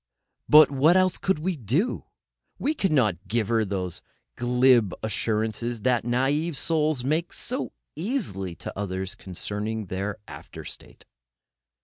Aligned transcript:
But 0.49 0.71
what 0.71 0.97
else 0.97 1.19
could 1.19 1.37
we 1.37 1.55
do? 1.55 2.05
We 2.57 2.73
could 2.73 2.91
not 2.91 3.27
give 3.27 3.49
her 3.49 3.63
those 3.63 4.01
glib 4.35 4.95
assurances 5.03 5.81
that 5.81 6.03
naive 6.03 6.57
souls 6.57 7.03
make 7.03 7.31
so 7.31 7.71
easily 7.95 8.55
to 8.55 8.75
others 8.75 9.13
concerning 9.13 9.85
their 9.85 10.17
after 10.27 10.65
state. 10.65 11.05